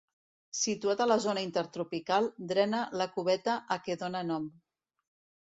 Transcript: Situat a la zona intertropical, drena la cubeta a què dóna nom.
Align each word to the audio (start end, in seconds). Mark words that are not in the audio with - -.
Situat 0.59 1.03
a 1.03 1.05
la 1.11 1.17
zona 1.25 1.43
intertropical, 1.47 2.31
drena 2.53 2.81
la 3.03 3.09
cubeta 3.19 3.59
a 3.77 3.79
què 3.85 3.99
dóna 4.07 4.25
nom. 4.33 4.51